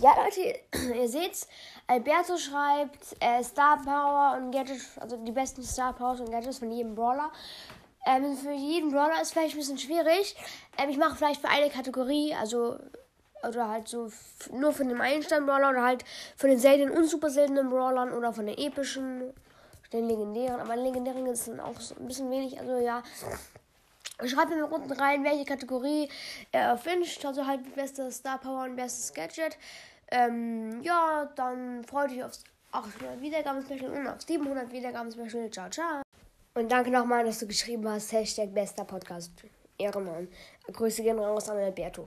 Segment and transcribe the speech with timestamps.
[0.00, 0.58] Ja, Leute,
[0.94, 1.46] ihr seht's.
[1.86, 6.70] Alberto schreibt äh, Star Power und Gadgets, also die besten Star Powers und Gadgets von
[6.72, 7.30] jedem Brawler.
[8.06, 10.36] Ähm, für jeden Brawler ist vielleicht ein bisschen schwierig.
[10.78, 12.78] Ähm, ich mache vielleicht für eine Kategorie, also
[13.46, 14.10] oder halt so
[14.52, 16.04] nur von dem Einstein-Brawler oder halt
[16.36, 19.34] von den seltenen und super seltenen Brawlern oder von den epischen,
[19.92, 20.60] den legendären.
[20.60, 22.58] Aber legendären ist dann auch so ein bisschen wenig.
[22.58, 23.02] Also ja,
[24.26, 26.08] Schreibt mir unten rein, welche Kategorie
[26.52, 27.24] ihr wünscht.
[27.24, 29.56] Also halt beste Star Power und bestes Gadget.
[30.10, 35.50] Ähm, ja, dann freut euch aufs 800 Wiedergaben-Special und auf 700 Wiedergaben-Special.
[35.50, 36.02] Ciao, ciao.
[36.54, 38.12] Und danke nochmal, dass du geschrieben hast.
[38.12, 39.32] Hashtag bester Podcast.
[39.78, 40.28] Ehrenmann.
[40.72, 42.06] Grüße gehen raus an Alberto.